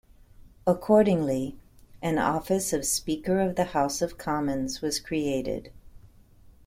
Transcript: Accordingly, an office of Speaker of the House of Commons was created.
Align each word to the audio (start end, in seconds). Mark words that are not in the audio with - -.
Accordingly, 0.65 1.59
an 2.01 2.17
office 2.17 2.73
of 2.73 2.87
Speaker 2.87 3.39
of 3.39 3.55
the 3.55 3.65
House 3.65 4.01
of 4.01 4.17
Commons 4.17 4.81
was 4.81 4.99
created. 4.99 5.71